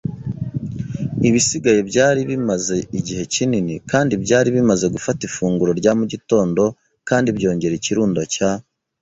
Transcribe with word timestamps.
Ibisigaye 1.27 1.79
byari 1.89 2.21
bimaze 2.29 2.75
igihe 2.99 3.23
kinini 3.33 3.73
kandi 3.91 4.13
byari 4.23 4.49
bimaze 4.55 4.85
gufata 4.95 5.21
ifunguro 5.29 5.71
rya 5.79 5.91
mugitondo 5.99 6.63
kandi 7.09 7.29
byongera 7.37 7.73
ikirundo 7.77 8.21
cya 8.35 8.51